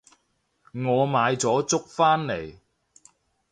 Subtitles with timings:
[0.73, 2.55] 我買咗粥返嚟